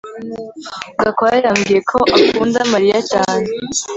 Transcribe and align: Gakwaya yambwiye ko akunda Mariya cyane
Gakwaya 1.01 1.37
yambwiye 1.45 1.79
ko 1.89 1.97
akunda 2.17 2.59
Mariya 2.73 2.99
cyane 3.11 3.47